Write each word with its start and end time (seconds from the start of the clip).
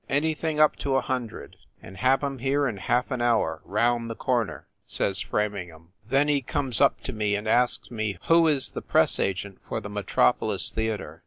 "Anything 0.09 0.59
up 0.59 0.77
to 0.77 0.95
a 0.95 1.01
hundred 1.01 1.57
and 1.79 1.97
have 1.97 2.23
em 2.23 2.39
here 2.39 2.67
in 2.67 2.77
half 2.77 3.11
an 3.11 3.21
hour 3.21 3.61
round 3.63 4.09
the 4.09 4.15
corner!" 4.15 4.65
says 4.87 5.21
Framing 5.21 5.69
ham. 5.69 5.89
Then 6.09 6.27
he 6.27 6.41
comes 6.41 6.81
up 6.81 7.01
to 7.03 7.13
me 7.13 7.35
and 7.35 7.47
asks 7.47 7.91
me 7.91 8.17
who 8.25 8.47
is 8.47 8.69
the 8.71 8.81
press 8.81 9.19
agent 9.19 9.59
for 9.69 9.79
the 9.79 9.89
Metropolis 9.91 10.71
Theater. 10.71 11.19